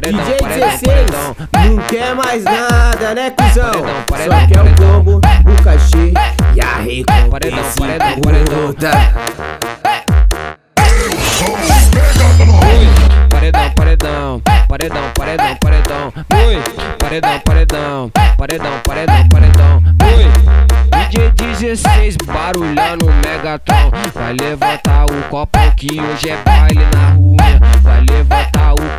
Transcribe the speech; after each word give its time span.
paredão, 0.00 0.24
DJ 0.24 0.38
paredão, 0.38 0.68
16, 0.70 0.92
paredão, 0.92 1.36
não 1.52 1.76
quer 1.84 2.14
mais 2.14 2.44
nada, 2.44 3.14
né, 3.14 3.26
é, 3.26 3.30
cuzão? 3.30 3.72
Só 3.72 4.46
quer 4.46 4.62
o 4.62 4.74
combo, 4.76 5.20
é. 5.24 5.50
o 5.50 5.62
cachê 5.62 6.12
é. 6.16 6.34
e 6.54 6.60
a 6.60 6.76
recompensa 6.76 7.30
paredão, 7.30 8.20
paredão, 8.22 8.74
paredão. 8.74 8.90
Paredão, 13.28 13.70
paredão, 13.74 14.40
paredão, 14.68 15.12
paredão, 15.14 15.56
paredão, 15.56 16.12
ui, 16.46 16.56
paredão, 16.98 17.40
paredão, 17.40 18.10
paredão, 18.36 18.80
paredão, 18.84 19.28
paredão, 19.28 19.82
ui. 20.16 20.70
DJ 21.10 21.30
16 21.60 22.16
barulhando 22.24 23.06
o 23.06 23.12
Megatron, 23.12 23.90
vai 24.14 24.32
levantar 24.32 25.06
o 25.06 25.22
copo 25.28 25.58
que 25.76 26.00
hoje 26.00 26.30
é 26.30 26.36
baile 26.44 26.86
na 26.94 27.10
rua 27.10 27.29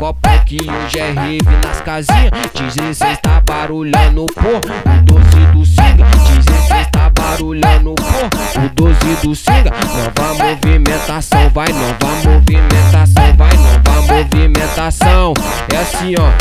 copo 0.01 0.27
que 0.47 0.61
hoje 0.61 0.99
é 0.99 1.11
rave 1.11 1.57
nas 1.63 1.79
casinhas. 1.81 2.31
16 2.55 3.19
tá 3.19 3.39
barulhando, 3.45 4.25
pô, 4.33 4.57
o 4.57 5.01
12 5.03 5.29
do 5.53 5.63
Singa, 5.63 6.03
16 6.43 6.87
tá 6.91 7.11
barulhando, 7.11 7.93
pô, 7.93 8.59
o 8.59 8.69
12 8.69 8.99
do 9.21 9.35
Singa. 9.35 9.69
Nova 9.69 10.43
movimentação, 10.43 11.49
vai, 11.51 11.67
nova 11.67 12.27
movimentação, 12.27 13.35
vai, 13.37 13.51
nova 13.53 14.13
movimentação. 14.13 15.33
É 15.71 15.77
assim, 15.77 16.15
ó, 16.17 16.31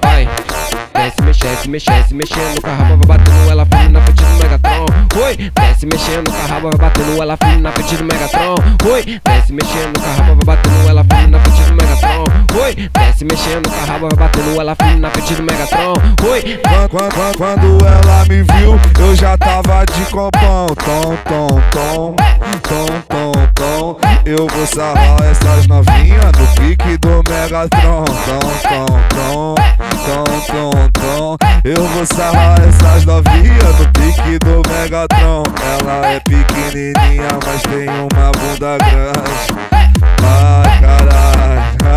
vai. 0.00 0.28
Desce, 0.94 1.22
mexendo, 1.22 1.68
mexendo, 1.68 2.14
mexendo, 2.14 2.62
com 2.62 2.70
a 2.70 2.74
raba 2.74 2.96
vai 2.96 3.18
batendo 3.18 3.50
ela 3.50 3.66
firme 3.66 3.88
na 3.88 4.00
frente 4.00 4.22
do 4.22 4.42
Megatron. 4.42 4.86
Oi, 5.24 5.52
desce, 5.54 5.86
mexendo, 5.86 6.30
com 6.30 6.36
a 6.36 6.46
raba 6.46 6.68
vai 6.70 6.78
batendo 6.78 7.22
ela 7.22 7.36
firme 7.36 7.62
na 7.62 7.72
frente 7.72 7.96
do 7.96 8.04
Megatron. 8.04 8.54
Oi, 8.92 9.20
desce, 9.24 9.52
mexendo, 9.52 10.00
com 10.00 10.08
a 10.08 10.12
raba 10.12 10.34
vai 10.36 10.56
batendo 10.56 10.88
ela 10.88 11.04
firme 11.04 11.26
na 11.26 11.40
frente 11.40 11.56
do 11.56 11.74
Megatron. 11.74 11.77
Oi, 12.62 12.90
desce, 12.92 13.24
mexendo, 13.24 13.68
com 13.68 13.74
a 13.76 13.84
raba 13.84 14.08
batendo 14.16 14.60
ela 14.60 14.74
firme 14.74 15.00
na 15.00 15.10
frente 15.10 15.34
do 15.34 15.42
Megatron. 15.42 15.94
Oi, 16.30 16.60
Quando, 16.62 16.88
quando, 17.14 17.36
quando 17.36 17.86
ela 17.86 18.24
me 18.24 18.42
viu, 18.42 18.80
eu 19.00 19.16
já 19.16 19.36
tava 19.38 19.84
de 19.86 20.04
copão. 20.10 20.66
Tom, 20.84 21.16
tom, 21.24 21.60
tom, 21.70 22.16
tom, 22.62 22.86
tom, 23.08 23.32
tom. 23.54 23.96
Eu 24.24 24.46
vou 24.46 24.66
sarrar 24.66 25.22
essas 25.30 25.66
novinhas 25.66 26.32
no 26.38 26.46
pique 26.60 26.96
do 26.98 27.22
Megatron. 27.28 28.04
Tom, 28.04 28.44
tom, 28.68 28.86
tom, 29.14 29.54
tom, 30.04 30.24
tom, 30.46 30.88
tom. 30.92 31.36
Eu 31.64 31.82
vou 31.84 32.06
sarrar 32.06 32.60
essas 32.60 33.04
novinhas 33.04 33.78
no 33.78 33.88
pique 33.92 34.38
do 34.40 34.62
Megatron. 34.68 35.42
Ela 35.80 36.06
é 36.12 36.20
pequenininha, 36.20 37.28
mas 37.46 37.62
tem 37.62 37.88
uma 37.88 38.30
bunda 38.32 38.78
grande. 38.78 39.68
Ai, 40.20 40.80
caralho, 40.80 41.37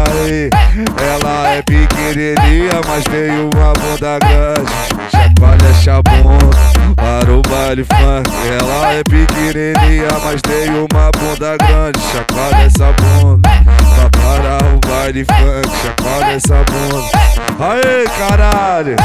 aí. 0.03 0.49
Ela 0.99 1.49
é 1.55 1.61
pequenininha, 1.61 2.81
mas 2.87 3.03
tem 3.05 3.31
uma 3.39 3.73
bunda 3.73 4.19
grande. 4.19 4.71
Chacoalha 5.11 5.73
chabunda 5.81 6.57
para 6.95 7.31
o 7.31 7.41
baile 7.41 7.83
funk. 7.83 8.31
Ela 8.59 8.93
é 8.93 9.03
pequenininha, 9.03 10.07
mas 10.23 10.41
tem 10.41 10.69
uma 10.69 11.11
bunda 11.11 11.57
grande. 11.57 11.99
Chacoalha 12.11 12.65
essa 12.65 12.91
bunda 12.93 13.49
pra 13.95 14.09
para 14.21 14.57
o 14.73 14.79
baile 14.87 15.25
funk. 15.25 15.69
Chacoalha 15.83 16.33
essa 16.33 16.63
bunda. 16.65 17.31
Aê, 17.59 18.05
caralho. 18.17 18.95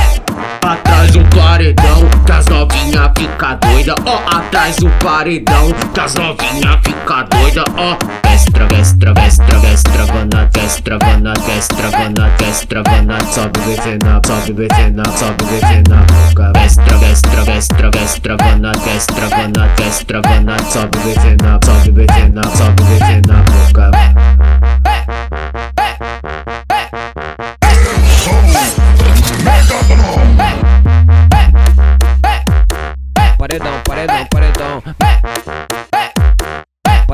Atrás 0.62 1.12
do 1.12 1.24
paredão, 1.36 1.95
que 2.26 2.32
as 2.32 2.46
novinha 2.48 3.12
fica 3.16 3.54
doida, 3.54 3.94
ó. 4.04 4.36
Atrás 4.36 4.76
do 4.76 4.90
paredão, 5.02 5.72
que 5.94 6.00
as 6.00 6.14
novinha 6.14 6.78
fica 6.82 7.22
doida, 7.22 7.64
ó. 7.78 7.96
Vestra, 8.28 8.66
vestra, 8.66 9.14
vestra, 9.14 9.58
vestra, 9.60 10.04
vanat, 10.06 10.58
vestra, 10.58 10.98
vanat, 10.98 11.40
vestra, 11.46 11.90
vanat, 11.90 12.42
vestra, 12.42 12.82
vanat, 12.82 13.24
sobe 13.32 13.60
betena, 13.60 14.20
sobe 14.26 14.52
betena, 14.52 15.02
sobe 15.16 15.44
betena, 15.44 16.04
boca. 16.28 16.52
Vestra, 16.60 16.96
vestra, 16.98 17.44
vestra, 17.44 17.90
vestra, 17.90 18.36
vanat, 18.36 18.78
vestra, 18.84 19.28
vanat, 19.28 19.80
vestra, 19.80 20.20
vanat, 20.20 20.62
sobe 20.72 20.98
betena, 20.98 21.58
sobe 21.64 21.92
betena, 21.92 22.42
sobe 22.56 22.82
betena, 22.82 23.44
boca. 23.72 24.05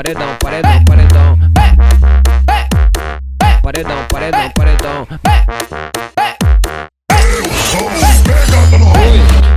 Paredão, 0.02 0.34
paredão, 0.40 0.84
paredão. 0.84 1.38
Paredão, 3.62 4.04
paredão, 4.08 4.50
paredão. 4.50 5.06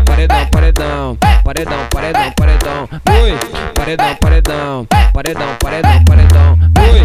Paredão, 0.06 0.46
paredão, 0.52 1.18
paredão, 1.44 1.88
paredão, 1.90 2.32
paredão. 2.36 2.90
Ui, 3.24 3.34
paredão, 3.74 4.16
paredão, 4.18 4.88
paredão, 5.12 5.56
paredão, 5.60 6.04
paredão. 6.06 6.60
Ui, 6.92 7.02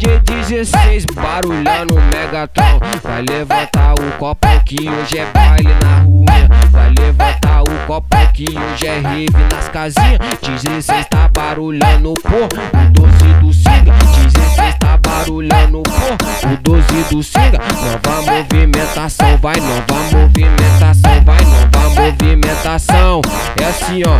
DJ 0.00 0.64
16 0.64 1.04
barulhando 1.14 1.94
o 1.94 2.02
Megatron. 2.02 2.80
Vai 3.04 3.22
levantar 3.22 3.94
o 3.94 4.18
copo 4.18 4.48
que 4.64 4.90
hoje 4.90 5.18
é 5.18 5.26
baile 5.26 5.72
na 5.80 6.00
rua. 6.00 6.48
Vai 6.72 6.90
levantar 6.98 7.57
copo 7.88 8.14
que 8.34 8.44
hoje 8.44 8.86
é 8.86 8.98
rave 8.98 9.44
nas 9.50 9.68
casinhas. 9.68 10.18
16 10.42 11.06
tá 11.06 11.26
barulhando, 11.28 12.12
pô, 12.22 12.44
o 12.44 12.90
12 12.92 13.16
do 13.40 13.52
Singa. 13.54 13.92
16 14.30 14.74
tá 14.78 14.98
barulhando, 14.98 15.82
pô, 15.82 16.48
o 16.48 16.56
12 16.58 16.86
do 17.10 17.22
Singa. 17.22 17.58
Nova 17.58 18.30
movimentação, 18.30 19.38
vai, 19.38 19.56
nova 19.56 19.94
movimentação, 20.12 21.24
vai, 21.24 21.40
nova 21.40 22.00
movimentação. 22.02 23.22
É 23.58 23.64
assim, 23.64 24.02
ó, 24.04 24.18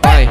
vai. 0.00 0.28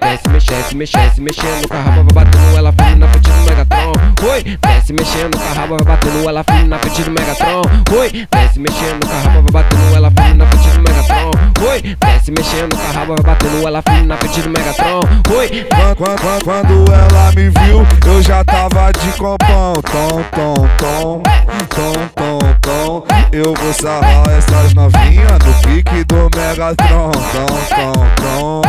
Desce, 0.00 0.28
mexendo, 0.28 0.74
mexendo, 0.76 1.20
mexendo, 1.20 1.68
com 1.68 1.76
a 1.76 1.80
raba 1.80 2.04
vai 2.12 2.24
batendo 2.24 2.56
ela 2.56 2.72
firme 2.72 2.96
na 2.96 3.08
frente 3.08 3.30
do 3.30 3.42
Megatron. 3.44 3.92
Oi, 4.30 4.58
desce, 4.60 4.92
mexendo, 4.92 5.36
com 5.38 5.44
a 5.44 5.52
raba 5.52 5.76
vai 5.76 5.96
batendo 5.96 6.28
ela 6.28 6.44
firme 6.44 6.68
na 6.68 6.78
frente 6.78 7.02
do 7.02 7.10
Megatron. 7.10 7.62
Oi, 7.98 8.28
desce, 8.30 8.60
mexendo, 8.60 9.06
com 9.06 9.12
a 9.12 9.18
raba 9.20 9.40
vai 9.40 9.62
batendo 9.62 9.96
ela 9.96 10.10
firme 10.10 10.34
na 10.34 10.46
frente 10.46 10.68
do 10.68 10.80
Megatron. 10.80 11.30
Oi, 11.70 11.96
desce, 11.98 12.13
mexendo, 12.32 12.76
com 12.76 12.82
a 12.82 12.92
raba 12.92 13.16
batendo 13.22 13.66
ela 13.66 13.82
firme 13.82 14.06
na 14.06 14.16
frente 14.16 14.40
do 14.40 14.50
Megatron. 14.50 15.00
Oi, 15.36 15.66
Quando, 15.68 15.96
quando, 15.96 16.44
quando 16.44 16.92
ela 16.92 17.32
me 17.32 17.50
viu, 17.50 17.86
eu 18.06 18.22
já 18.22 18.44
tava 18.44 18.92
de 18.92 19.12
copão. 19.18 19.74
Tom, 19.82 20.22
tom, 20.30 20.68
tom, 20.78 21.22
tom, 21.68 22.08
tom, 22.14 22.38
tom. 22.60 23.06
Eu 23.32 23.52
vou 23.54 23.72
sarrar 23.72 24.30
essas 24.30 24.74
novinhas 24.74 25.38
no 25.44 25.54
pique 25.68 26.04
do 26.04 26.28
Megatron. 26.36 27.10
Tom, 27.10 27.50
tom, 27.74 28.06
tom, 28.16 28.62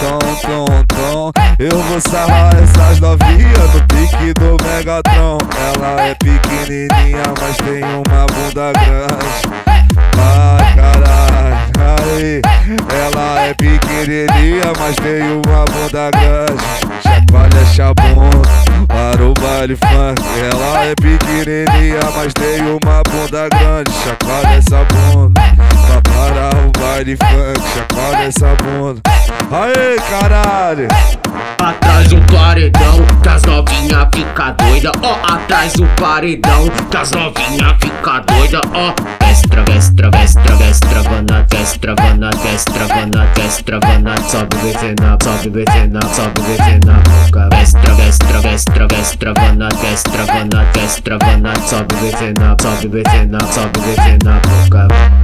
tom, 0.00 0.18
tom, 0.42 0.84
tom. 0.88 1.32
Eu 1.58 1.78
vou 1.78 2.00
sarrar 2.00 2.54
essas 2.56 3.00
novinhas 3.00 3.74
no 3.74 3.80
pique 3.88 4.32
do 4.34 4.56
Megatron. 4.64 5.38
Ela 5.74 6.02
é 6.08 6.14
pequenininha, 6.14 7.22
mas 7.40 7.56
tem 7.58 7.82
uma 7.84 8.26
bunda 8.26 8.72
grande. 8.72 9.21
Pequenininha, 13.62 14.72
mas 14.78 14.96
tem 14.96 15.22
uma 15.22 15.64
bunda 15.66 16.10
grande. 16.10 16.62
Chacoalha 17.02 17.66
chabunda 17.66 18.86
para 18.88 19.22
o 19.22 19.34
baile 19.34 19.76
funk. 19.76 20.22
Ela 20.50 20.86
é 20.86 20.94
pequenininha, 20.96 22.00
mas 22.16 22.34
tem 22.34 22.60
uma 22.62 23.02
bunda 23.04 23.48
grande. 23.48 23.92
Chacoalha 24.04 24.56
essa 24.56 24.84
bunda 24.84 25.40
para 26.02 26.50
o 26.66 26.72
baile 26.80 26.91
funk. 27.16 27.60
Chacoalha 27.74 28.24
essa 28.24 28.54
bunda. 28.62 29.00
Aê, 29.50 29.96
caralho. 30.08 30.88
Atrás 31.58 32.08
do 32.08 32.20
paredão, 32.32 33.04
que 33.22 33.28
as 33.28 33.42
novinha 33.42 34.08
fica 34.12 34.50
doida, 34.52 34.90
ó. 35.02 35.34
Atrás 35.34 35.72
do 35.74 35.86
paredão, 36.00 36.68
que 36.90 36.96
as 36.96 37.10
novinha 37.12 37.76
fica 37.80 38.20
doida, 38.20 38.60
ó. 38.74 38.94
Vestra, 39.24 39.62
vestra, 39.64 40.10
vestra, 40.10 40.56
vestra, 40.56 41.02
vanat, 41.02 41.54
vestra, 41.54 41.94
vanat, 41.94 42.36
vestra, 42.42 42.86
vanat, 42.86 43.38
vestra, 43.38 43.78
vanat, 43.80 44.30
sobe 44.30 44.56
betena, 44.56 45.18
sobe 45.22 45.50
betena, 45.50 46.00
sobe 46.14 46.40
betena, 46.42 47.02
boca. 47.24 47.48
Vestra, 47.56 47.94
vestra, 47.94 48.40
vestra, 48.40 48.86
vestra, 48.88 49.34
vanat, 49.34 49.74
vestra, 49.76 50.24
vanat, 50.24 50.76
vestra, 50.76 51.18
vanat, 51.18 51.58
sobe 51.68 51.94
betena, 51.96 52.56
sobe 52.60 52.88
betena, 52.88 53.38
sobe 53.52 53.80
betena, 53.80 54.40
boca. 54.40 55.21